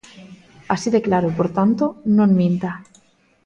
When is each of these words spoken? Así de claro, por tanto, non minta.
Así 0.73 0.89
de 0.95 1.01
claro, 1.07 1.27
por 1.37 1.47
tanto, 1.57 1.85
non 2.17 2.29
minta. 2.39 2.71